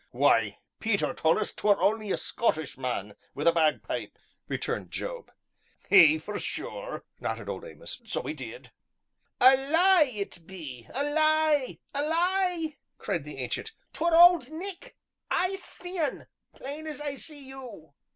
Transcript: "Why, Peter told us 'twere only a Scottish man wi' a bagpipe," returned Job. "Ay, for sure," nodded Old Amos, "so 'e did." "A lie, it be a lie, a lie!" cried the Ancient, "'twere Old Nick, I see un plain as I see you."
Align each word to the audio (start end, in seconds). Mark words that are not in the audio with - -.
"Why, 0.09 0.57
Peter 0.79 1.13
told 1.13 1.37
us 1.37 1.53
'twere 1.53 1.79
only 1.79 2.11
a 2.11 2.17
Scottish 2.17 2.75
man 2.75 3.13
wi' 3.35 3.43
a 3.43 3.51
bagpipe," 3.51 4.17
returned 4.47 4.89
Job. 4.89 5.31
"Ay, 5.91 6.17
for 6.17 6.39
sure," 6.39 7.03
nodded 7.19 7.47
Old 7.47 7.63
Amos, 7.63 8.01
"so 8.05 8.27
'e 8.27 8.33
did." 8.33 8.71
"A 9.39 9.55
lie, 9.69 10.11
it 10.11 10.47
be 10.47 10.87
a 10.91 11.03
lie, 11.03 11.77
a 11.93 12.01
lie!" 12.01 12.77
cried 12.97 13.25
the 13.25 13.37
Ancient, 13.37 13.73
"'twere 13.93 14.15
Old 14.15 14.49
Nick, 14.49 14.95
I 15.29 15.53
see 15.53 15.99
un 15.99 16.25
plain 16.51 16.87
as 16.87 16.99
I 16.99 17.13
see 17.13 17.47
you." 17.49 17.93